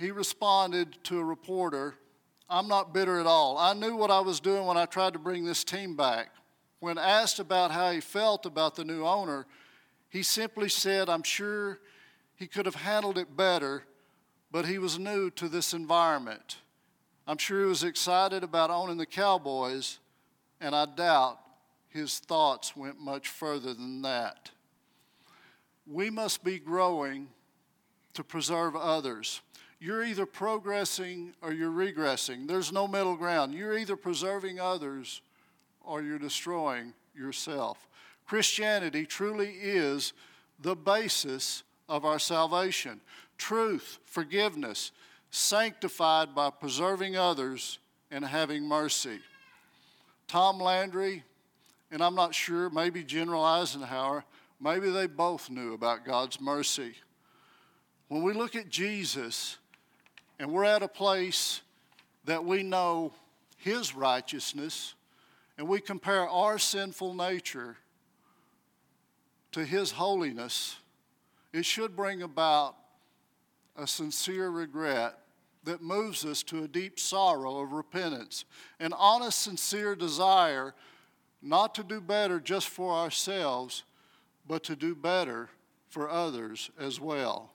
he 0.03 0.11
responded 0.11 0.99
to 1.05 1.21
a 1.21 1.25
reporter, 1.25 1.95
I'm 2.51 2.67
not 2.67 2.93
bitter 2.93 3.21
at 3.21 3.27
all. 3.27 3.57
I 3.57 3.73
knew 3.73 3.95
what 3.95 4.11
I 4.11 4.19
was 4.19 4.41
doing 4.41 4.67
when 4.67 4.77
I 4.77 4.85
tried 4.85 5.13
to 5.13 5.21
bring 5.21 5.45
this 5.45 5.63
team 5.63 5.95
back. 5.95 6.35
When 6.83 6.99
asked 6.99 7.39
about 7.39 7.71
how 7.71 7.93
he 7.93 8.01
felt 8.01 8.45
about 8.45 8.75
the 8.75 8.85
new 8.85 9.07
owner, 9.07 9.47
he 10.09 10.25
simply 10.25 10.69
said, 10.69 11.09
I'm 11.09 11.23
sure 11.23 11.79
he 12.35 12.49
could 12.49 12.67
have 12.67 12.75
handled 12.75 13.19
it 13.19 13.37
better, 13.37 13.85
but 14.51 14.67
he 14.67 14.79
was 14.79 14.99
new 14.99 15.31
to 15.31 15.49
this 15.49 15.75
environment. 15.75 16.57
I'm 17.25 17.39
sure 17.39 17.61
he 17.61 17.67
was 17.67 17.85
excited 17.85 18.43
about 18.43 18.71
owning 18.71 18.97
the 18.97 19.07
Cowboys, 19.07 20.01
and 20.61 20.75
I 20.75 20.87
doubt 20.87 21.39
his 21.89 22.19
thoughts 22.19 22.77
went 22.77 22.99
much 22.99 23.29
further 23.29 23.75
than 23.75 24.03
that. 24.03 24.51
We 25.87 26.11
must 26.11 26.43
be 26.43 26.59
growing 26.59 27.29
to 28.15 28.25
preserve 28.25 28.75
others 28.75 29.41
you're 29.79 30.05
either 30.05 30.27
progressing 30.27 31.35
or 31.43 31.53
you're 31.53 31.73
regressing. 31.73 32.47
There's 32.47 32.71
no 32.71 32.87
middle 32.87 33.17
ground. 33.17 33.53
You're 33.53 33.77
either 33.77 33.97
preserving 33.97 34.61
others 34.61 35.23
or 35.85 36.03
you're 36.03 36.19
destroying 36.19 36.93
yourself. 37.17 37.89
Christianity 38.27 39.05
truly 39.05 39.55
is 39.61 40.13
the 40.61 40.77
basis 40.77 41.63
of 41.89 42.05
our 42.05 42.19
salvation 42.19 43.01
truth, 43.39 43.99
forgiveness, 44.05 44.93
sanctified 45.31 46.35
by 46.35 46.49
preserving 46.49 47.17
others 47.17 47.79
and 48.11 48.25
having 48.25 48.63
mercy. 48.63 49.19
Tom 50.29 50.61
Landry, 50.61 51.25
and 51.91 52.03
I'm 52.03 52.15
not 52.15 52.35
sure, 52.35 52.71
maybe 52.71 53.03
General 53.03 53.43
Eisenhower, 53.43 54.25
maybe 54.61 54.91
they 54.91 55.07
both 55.07 55.51
knew 55.51 55.75
about 55.75 56.05
God's 56.05 56.41
mercy. 56.41 56.95
When 58.09 58.23
we 58.23 58.33
look 58.33 58.55
at 58.55 58.69
Jesus, 58.69 59.59
and 60.39 60.53
we're 60.53 60.65
at 60.65 60.83
a 60.83 60.89
place 60.89 61.63
that 62.25 62.45
we 62.45 62.63
know 62.63 63.13
His 63.57 63.95
righteousness, 63.95 64.95
and 65.59 65.69
we 65.69 65.81
compare 65.81 66.29
our 66.29 66.59
sinful 66.59 67.15
nature 67.15 67.77
to 69.53 69.65
His 69.65 69.93
holiness. 69.93 70.77
it 71.53 71.67
should 71.67 71.95
bring 71.95 72.23
about 72.23 72.77
a 73.77 73.87
sincere 73.87 74.51
regret 74.51 75.19
that 75.65 75.83
moves 75.83 76.25
us 76.25 76.43
to 76.43 76.65
a 76.65 76.69
deep 76.69 76.99
sorrow 76.99 77.61
of 77.61 77.73
repentance, 77.73 78.45
an 78.81 78.93
honest, 78.95 79.41
sincere 79.41 79.95
desire 79.95 80.75
not 81.41 81.75
to 81.75 81.83
do 81.83 82.01
better 82.01 82.41
just 82.41 82.69
for 82.69 82.93
ourselves, 82.95 83.85
but 84.47 84.63
to 84.65 84.77
do 84.77 84.95
better 84.95 85.51
for 85.89 86.09
others 86.09 86.71
as 86.79 87.01
well. 87.01 87.53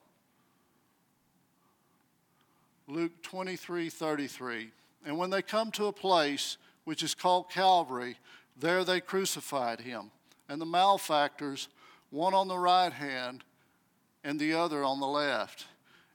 Luke 2.88 3.22
23 3.24 3.90
33. 3.90 4.72
And 5.06 5.18
when 5.18 5.30
they 5.30 5.42
come 5.42 5.72
to 5.72 5.86
a 5.86 5.94
place 5.94 6.58
which 6.88 7.04
is 7.04 7.14
called 7.14 7.50
Calvary, 7.50 8.16
there 8.56 8.86
they 8.86 9.02
crucified 9.02 9.82
him, 9.82 10.10
and 10.48 10.62
the 10.62 10.66
malefactors, 10.66 11.68
one 12.12 12.34
on 12.34 12.48
the 12.48 12.58
right 12.58 12.94
hand 12.94 13.44
and 14.24 14.40
the 14.40 14.54
other 14.54 14.86
on 14.86 15.02
the 15.02 15.06
left. 15.06 15.66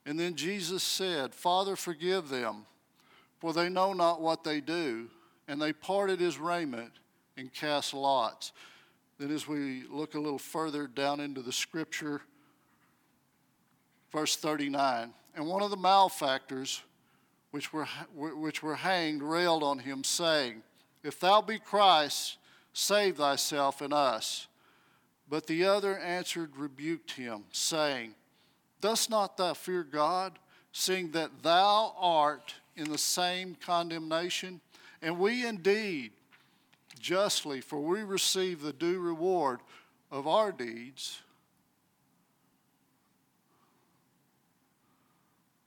And 0.07 0.19
then 0.19 0.35
Jesus 0.35 0.83
said, 0.83 1.35
Father, 1.35 1.77
forgive 1.77 2.31
them, 2.31 2.65
for 3.39 3.53
they 3.53 3.69
know 3.69 3.93
not 3.93 4.23
what 4.23 4.45
they 4.45 4.63
do. 4.63 5.11
And 5.47 5.61
they 5.61 5.75
parted 5.75 6.21
his 6.21 6.39
raiment 6.39 6.93
and 7.37 7.53
cast 7.53 7.93
lots. 7.93 8.53
Then, 9.19 9.31
as 9.31 9.47
we 9.47 9.85
look 9.91 10.15
a 10.15 10.21
little 10.21 10.39
further 10.39 10.87
down 10.87 11.21
into 11.21 11.43
the 11.43 11.53
scripture, 11.53 12.23
verse 14.11 14.37
39, 14.37 15.13
and 15.37 15.47
one 15.47 15.61
of 15.61 15.71
the 15.71 15.77
malefactors 15.77 16.81
which 17.53 17.73
were, 17.73 17.87
which 18.15 18.63
were 18.63 18.75
hanged 18.75 19.23
railed 19.23 19.63
on 19.63 19.79
him, 19.79 20.03
saying, 20.03 20.63
If 21.05 21.21
thou 21.21 21.41
be 21.41 21.59
Christ, 21.59 22.39
save 22.73 23.19
thyself 23.19 23.81
and 23.81 23.93
us. 23.93 24.49
But 25.29 25.47
the 25.47 25.65
other 25.65 25.99
answered, 25.99 26.57
rebuked 26.57 27.13
him, 27.13 27.45
saying, 27.53 28.15
Dost 28.81 29.09
not 29.09 29.37
thou 29.37 29.55
fear 29.55 29.85
God, 29.85 30.39
seeing 30.73 31.13
that 31.13 31.43
thou 31.43 31.95
art 31.97 32.55
in 32.77 32.91
the 32.91 32.99
same 32.99 33.55
condemnation? 33.55 34.61
And 35.01 35.19
we 35.19 35.47
indeed 35.47 36.13
justly, 36.99 37.61
for 37.61 37.81
we 37.81 38.03
receive 38.03 38.63
the 38.63 38.73
due 38.73 38.99
reward 38.99 39.61
of 40.11 40.27
our 40.27 40.53
deeds. 40.53 41.21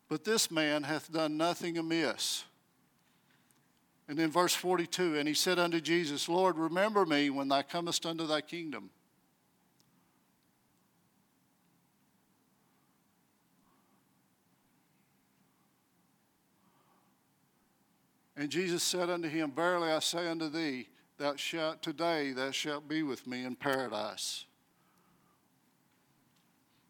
But 0.07 0.23
this 0.23 0.51
man 0.51 0.83
hath 0.83 1.11
done 1.11 1.37
nothing 1.37 1.77
amiss. 1.77 2.43
And 4.07 4.19
in 4.19 4.29
verse 4.29 4.53
42, 4.53 5.17
and 5.17 5.27
he 5.27 5.33
said 5.33 5.57
unto 5.57 5.81
Jesus, 5.81 6.29
Lord, 6.29 6.57
remember 6.57 7.05
me 7.05 7.31
when 7.31 7.47
thou 7.47 7.63
comest 7.63 8.05
unto 8.05 8.27
thy 8.27 8.41
kingdom. 8.41 8.91
And 18.37 18.49
Jesus 18.49 18.83
said 18.83 19.09
unto 19.09 19.29
him, 19.29 19.51
Verily 19.51 19.91
I 19.91 19.99
say 19.99 20.27
unto 20.27 20.49
thee, 20.49 20.87
thou 21.17 21.35
shalt 21.35 21.81
today 21.81 22.33
thou 22.33 22.51
shalt 22.51 22.87
be 22.87 23.01
with 23.01 23.25
me 23.25 23.45
in 23.45 23.55
paradise. 23.55 24.45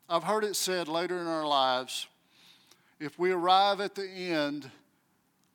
I've 0.09 0.23
heard 0.23 0.43
it 0.43 0.55
said 0.55 0.87
later 0.87 1.19
in 1.19 1.27
our 1.27 1.47
lives, 1.47 2.07
if 2.99 3.19
we 3.19 3.31
arrive 3.31 3.81
at 3.81 3.95
the 3.95 4.07
end 4.07 4.69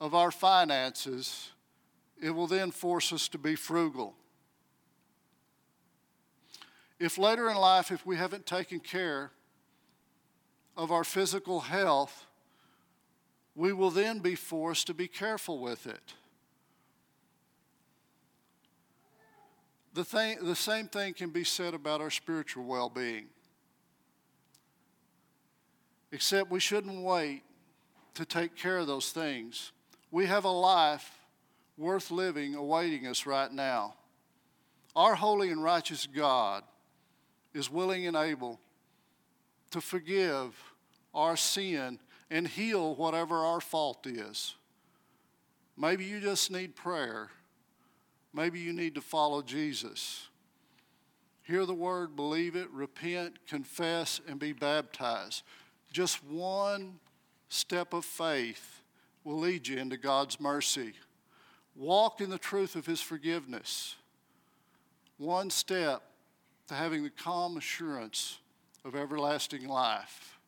of 0.01 0.15
our 0.15 0.31
finances, 0.31 1.51
it 2.21 2.31
will 2.31 2.47
then 2.47 2.71
force 2.71 3.13
us 3.13 3.29
to 3.29 3.39
be 3.39 3.55
frugal. 3.55 4.15
If 6.99 7.17
later 7.17 7.49
in 7.49 7.57
life, 7.57 7.91
if 7.91 8.05
we 8.05 8.17
haven't 8.17 8.45
taken 8.45 8.79
care 8.79 9.31
of 10.77 10.93
our 10.93 11.05
physical 11.05 11.61
health, 11.61 12.27
we 13.55 13.73
will 13.73 13.91
then 13.91 14.19
be 14.19 14.35
forced 14.35 14.87
to 14.87 14.95
be 14.95 15.09
careful 15.09 15.59
with 15.59 15.87
it. 15.87 16.15
The, 19.93 20.05
thing, 20.05 20.39
the 20.43 20.55
same 20.55 20.87
thing 20.87 21.15
can 21.15 21.31
be 21.31 21.43
said 21.43 21.75
about 21.75 22.01
our 22.01 22.11
spiritual 22.11 22.65
well 22.65 22.89
being. 22.89 23.27
Except 26.13 26.51
we 26.51 26.61
shouldn't 26.61 27.03
wait 27.03 27.43
to 28.15 28.25
take 28.25 28.57
care 28.57 28.79
of 28.79 28.87
those 28.87 29.13
things. 29.13 29.73
We 30.11 30.27
have 30.27 30.45
a 30.45 30.51
life 30.51 31.11
worth 31.77 32.11
living 32.11 32.55
awaiting 32.55 33.07
us 33.07 33.27
right 33.27 33.51
now. 33.51 33.95
Our 34.97 35.15
holy 35.15 35.51
and 35.51 35.63
righteous 35.63 36.07
God 36.07 36.65
is 37.55 37.71
willing 37.71 38.07
and 38.07 38.17
able 38.17 38.61
to 39.71 39.81
forgive 39.81 40.55
our 41.15 41.37
sin 41.37 41.99
and 42.31 42.47
heal 42.47 42.95
whatever 42.95 43.37
our 43.37 43.61
fault 43.61 44.07
is. 44.07 44.55
Maybe 45.77 46.05
you 46.05 46.21
just 46.21 46.51
need 46.51 46.77
prayer. 46.77 47.31
Maybe 48.33 48.61
you 48.61 48.73
need 48.73 48.95
to 48.97 49.01
follow 49.01 49.43
Jesus. 49.43 50.29
Hear 51.43 51.67
the 51.67 51.75
word, 51.75 52.15
believe 52.15 52.55
it, 52.55 52.71
repent, 52.71 53.47
confess, 53.49 54.21
and 54.29 54.39
be 54.39 54.53
baptized. 54.53 55.43
Just 55.93 56.23
one 56.25 57.01
step 57.49 57.93
of 57.93 58.05
faith 58.05 58.81
will 59.25 59.39
lead 59.39 59.67
you 59.67 59.77
into 59.77 59.97
God's 59.97 60.41
mercy. 60.41 60.93
Walk 61.75 62.21
in 62.21 62.31
the 62.31 62.39
truth 62.39 62.77
of 62.77 62.87
His 62.87 63.01
forgiveness. 63.01 63.97
One 65.19 65.51
step 65.51 66.03
to 66.69 66.75
having 66.75 67.03
the 67.03 67.11
calm 67.11 67.57
assurance 67.57 68.39
of 68.85 68.95
everlasting 68.95 69.67
life. 69.67 70.39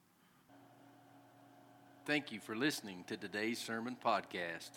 Thank 2.06 2.32
you 2.32 2.40
for 2.40 2.56
listening 2.56 3.04
to 3.08 3.16
today's 3.16 3.58
sermon 3.58 3.96
podcast. 4.04 4.70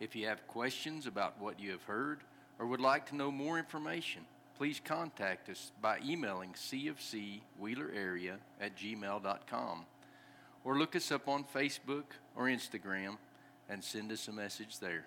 If 0.00 0.16
you 0.16 0.26
have 0.26 0.46
questions 0.46 1.06
about 1.06 1.40
what 1.40 1.60
you 1.60 1.70
have 1.72 1.82
heard 1.82 2.20
or 2.58 2.66
would 2.66 2.80
like 2.80 3.06
to 3.06 3.16
know 3.16 3.30
more 3.30 3.58
information, 3.58 4.22
please 4.56 4.80
contact 4.84 5.48
us 5.48 5.72
by 5.80 5.98
emailing 6.04 6.52
cfcwheelerarea 6.52 8.36
at 8.60 8.76
gmail.com 8.76 9.84
or 10.68 10.76
look 10.76 10.94
us 10.94 11.10
up 11.10 11.28
on 11.28 11.44
Facebook 11.44 12.04
or 12.36 12.44
Instagram 12.44 13.16
and 13.70 13.82
send 13.82 14.12
us 14.12 14.28
a 14.28 14.32
message 14.32 14.78
there. 14.80 15.06